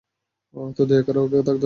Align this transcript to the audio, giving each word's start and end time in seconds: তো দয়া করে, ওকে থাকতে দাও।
তো 0.77 0.81
দয়া 0.85 1.03
করে, 1.03 1.19
ওকে 1.19 1.37
থাকতে 1.37 1.45
দাও। 1.47 1.59